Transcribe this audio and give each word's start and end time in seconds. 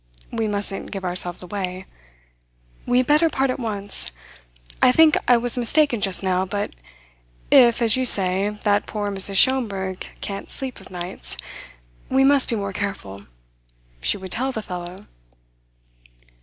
We 0.31 0.47
mustn't 0.47 0.89
give 0.89 1.05
ourselves 1.05 1.43
away. 1.43 1.85
We 2.87 2.97
had 2.97 3.05
better 3.05 3.29
part 3.29 3.51
at 3.51 3.59
once. 3.59 4.09
I 4.81 4.91
think 4.91 5.15
I 5.27 5.37
was 5.37 5.59
mistaken 5.59 6.01
just 6.01 6.23
now; 6.23 6.43
but 6.43 6.73
if, 7.51 7.83
as 7.83 7.95
you 7.95 8.03
say, 8.03 8.49
that 8.63 8.87
poor 8.87 9.11
Mrs. 9.11 9.35
Schomberg 9.37 10.07
can't 10.19 10.49
sleep 10.49 10.79
of 10.81 10.89
nights, 10.89 11.37
we 12.09 12.23
must 12.23 12.49
be 12.49 12.55
more 12.55 12.73
careful. 12.73 13.27
She 14.01 14.17
would 14.17 14.31
tell 14.31 14.51
the 14.51 14.63
fellow." 14.63 15.05